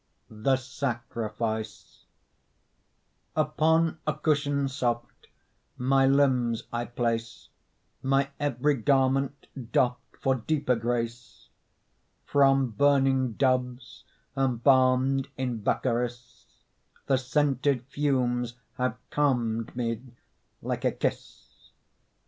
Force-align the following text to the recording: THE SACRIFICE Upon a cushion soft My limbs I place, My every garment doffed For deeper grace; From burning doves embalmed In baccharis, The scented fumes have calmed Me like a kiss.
THE 0.31 0.55
SACRIFICE 0.55 2.05
Upon 3.35 3.99
a 4.07 4.15
cushion 4.15 4.67
soft 4.67 5.27
My 5.77 6.07
limbs 6.07 6.63
I 6.73 6.85
place, 6.85 7.49
My 8.01 8.31
every 8.39 8.73
garment 8.77 9.45
doffed 9.71 10.17
For 10.19 10.33
deeper 10.33 10.75
grace; 10.75 11.49
From 12.25 12.71
burning 12.71 13.33
doves 13.33 14.03
embalmed 14.35 15.27
In 15.37 15.59
baccharis, 15.61 16.47
The 17.05 17.17
scented 17.17 17.83
fumes 17.85 18.55
have 18.79 18.97
calmed 19.11 19.75
Me 19.75 20.01
like 20.63 20.83
a 20.83 20.91
kiss. 20.93 21.69